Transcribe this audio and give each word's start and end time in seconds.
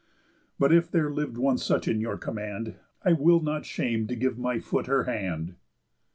But 0.57 0.73
if 0.73 0.89
there 0.89 1.11
live 1.11 1.37
one 1.37 1.59
such 1.59 1.87
in 1.87 2.01
your 2.01 2.17
command, 2.17 2.73
I 3.05 3.13
will 3.13 3.39
not 3.39 3.67
shame 3.67 4.07
to 4.07 4.15
give 4.15 4.35
my 4.35 4.57
foot 4.57 4.87
her 4.87 5.03
hand." 5.03 5.57